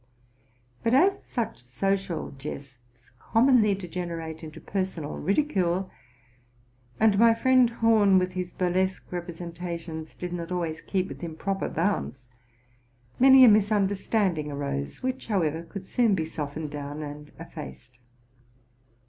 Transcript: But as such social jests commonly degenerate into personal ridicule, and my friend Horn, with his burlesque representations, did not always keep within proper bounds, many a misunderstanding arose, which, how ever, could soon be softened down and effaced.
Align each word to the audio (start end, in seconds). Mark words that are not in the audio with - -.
But 0.81 0.95
as 0.95 1.21
such 1.23 1.61
social 1.61 2.31
jests 2.31 3.11
commonly 3.19 3.75
degenerate 3.75 4.43
into 4.43 4.59
personal 4.59 5.11
ridicule, 5.17 5.91
and 6.99 7.19
my 7.19 7.35
friend 7.35 7.69
Horn, 7.69 8.17
with 8.17 8.31
his 8.31 8.51
burlesque 8.51 9.05
representations, 9.11 10.15
did 10.15 10.33
not 10.33 10.51
always 10.51 10.81
keep 10.81 11.07
within 11.07 11.35
proper 11.35 11.69
bounds, 11.69 12.25
many 13.19 13.45
a 13.45 13.47
misunderstanding 13.47 14.51
arose, 14.51 15.03
which, 15.03 15.27
how 15.27 15.43
ever, 15.43 15.61
could 15.61 15.85
soon 15.85 16.15
be 16.15 16.25
softened 16.25 16.71
down 16.71 17.03
and 17.03 17.31
effaced. 17.39 17.99